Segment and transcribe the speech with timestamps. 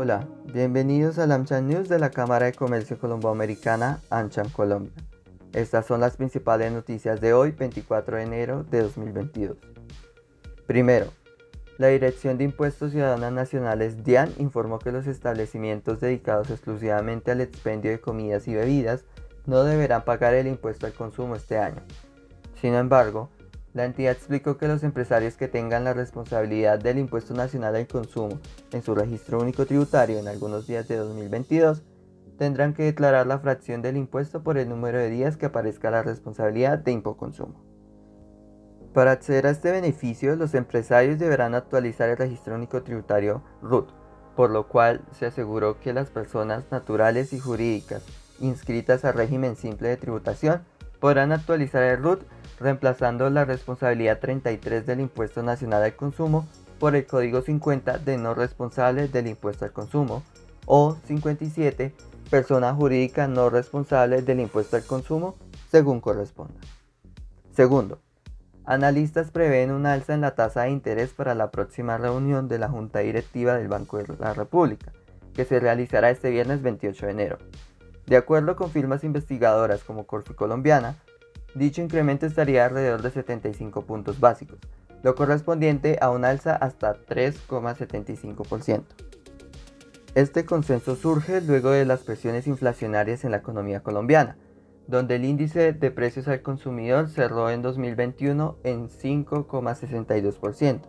[0.00, 4.92] Hola, bienvenidos al AmCham News de la Cámara de Comercio Colomboamericana AmCham Colombia.
[5.52, 9.56] Estas son las principales noticias de hoy, 24 de enero de 2022.
[10.68, 11.08] Primero,
[11.78, 17.90] la Dirección de Impuestos Ciudadanos Nacionales DIAN informó que los establecimientos dedicados exclusivamente al expendio
[17.90, 19.02] de comidas y bebidas
[19.46, 21.82] no deberán pagar el impuesto al consumo este año.
[22.60, 23.30] Sin embargo,
[23.74, 28.40] la entidad explicó que los empresarios que tengan la responsabilidad del impuesto nacional al consumo
[28.72, 31.82] en su registro único tributario en algunos días de 2022
[32.38, 36.02] tendrán que declarar la fracción del impuesto por el número de días que aparezca la
[36.02, 37.68] responsabilidad de impoconsumo.
[38.94, 43.90] Para acceder a este beneficio, los empresarios deberán actualizar el registro único tributario RUT,
[44.34, 48.02] por lo cual se aseguró que las personas naturales y jurídicas
[48.40, 50.62] inscritas al régimen simple de tributación
[51.00, 52.22] podrán actualizar el RUT
[52.60, 56.46] reemplazando la responsabilidad 33 del Impuesto Nacional al Consumo
[56.78, 60.22] por el Código 50 de no responsable del impuesto al consumo
[60.66, 61.92] o 57
[62.30, 65.36] persona jurídica no responsable del impuesto al consumo
[65.70, 66.60] según corresponda.
[67.54, 68.00] Segundo,
[68.64, 72.68] analistas prevén un alza en la tasa de interés para la próxima reunión de la
[72.68, 74.92] Junta Directiva del Banco de la República,
[75.34, 77.38] que se realizará este viernes 28 de enero.
[78.06, 80.96] De acuerdo con firmas investigadoras como Corfi Colombiana,
[81.58, 84.60] Dicho incremento estaría alrededor de 75 puntos básicos,
[85.02, 88.84] lo correspondiente a un alza hasta 3,75%.
[90.14, 94.36] Este consenso surge luego de las presiones inflacionarias en la economía colombiana,
[94.86, 100.82] donde el índice de precios al consumidor cerró en 2021 en 5,62%,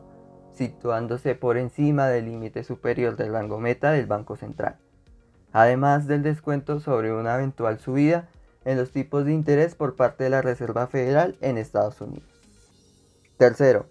[0.54, 4.76] situándose por encima del límite superior del rango meta del Banco Central,
[5.52, 8.30] además del descuento sobre una eventual subida
[8.66, 12.30] en los tipos de interés por parte de la Reserva Federal en Estados Unidos.
[13.38, 13.88] Tercero,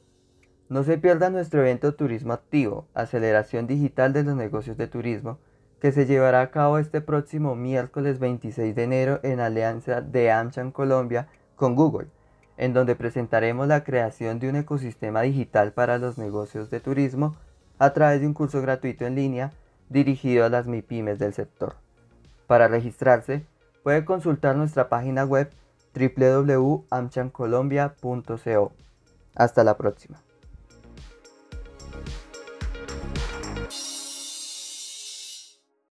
[0.69, 5.39] no se pierda nuestro evento Turismo Activo, aceleración digital de los negocios de turismo,
[5.81, 10.73] que se llevará a cabo este próximo miércoles 26 de enero en alianza de AmCham
[10.73, 12.09] Colombia con Google,
[12.59, 17.37] en donde presentaremos la creación de un ecosistema digital para los negocios de turismo
[17.79, 19.53] a través de un curso gratuito en línea
[19.89, 21.77] dirigido a las MIPIMES del sector.
[22.47, 23.47] Para registrarse,
[23.89, 25.51] Puede consultar nuestra página web
[25.95, 28.73] www.amchancolombia.co.
[29.35, 30.21] Hasta la próxima.